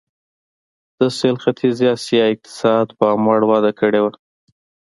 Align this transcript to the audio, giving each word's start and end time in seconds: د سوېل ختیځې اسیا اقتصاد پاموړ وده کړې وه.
د 0.97 0.99
سوېل 1.17 1.37
ختیځې 1.43 1.85
اسیا 1.95 2.23
اقتصاد 2.33 2.87
پاموړ 2.99 3.39
وده 3.51 3.71
کړې 3.79 3.99
وه. 4.03 4.11